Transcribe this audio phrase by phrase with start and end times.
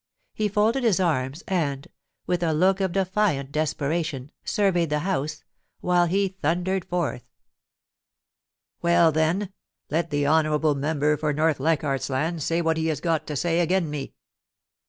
[0.33, 1.87] He folded his arms, and,
[2.25, 5.43] with a look of defiant desperation, surveyed the House,
[5.79, 7.23] while he thundered forth:
[8.05, 9.53] * Well, then,
[9.91, 13.59] let the honourable member for North Leichardt's Land say what he has got to say
[13.59, 14.15] agen me.'